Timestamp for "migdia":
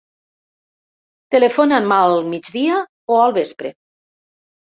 2.31-2.79